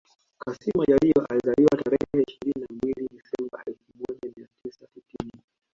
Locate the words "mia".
4.37-4.47